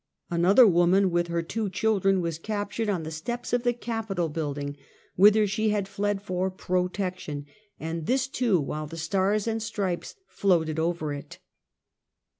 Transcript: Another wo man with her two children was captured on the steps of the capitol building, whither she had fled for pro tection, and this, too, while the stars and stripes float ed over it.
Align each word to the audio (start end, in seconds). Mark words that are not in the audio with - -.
Another 0.31 0.65
wo 0.65 0.87
man 0.87 1.11
with 1.11 1.27
her 1.27 1.43
two 1.43 1.69
children 1.69 2.21
was 2.21 2.39
captured 2.39 2.89
on 2.89 3.03
the 3.03 3.11
steps 3.11 3.53
of 3.53 3.61
the 3.61 3.71
capitol 3.71 4.29
building, 4.29 4.75
whither 5.15 5.45
she 5.45 5.69
had 5.69 5.87
fled 5.87 6.23
for 6.23 6.49
pro 6.49 6.89
tection, 6.89 7.45
and 7.79 8.07
this, 8.07 8.27
too, 8.27 8.59
while 8.59 8.87
the 8.87 8.97
stars 8.97 9.45
and 9.45 9.61
stripes 9.61 10.15
float 10.27 10.69
ed 10.69 10.79
over 10.79 11.13
it. 11.13 11.37